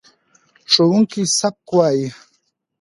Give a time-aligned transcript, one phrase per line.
[0.71, 2.07] ښوونکی سبق وايي.